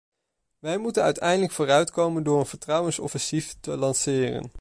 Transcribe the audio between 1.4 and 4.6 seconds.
vooruitkomen door een vertrouwensoffensief te lanceren.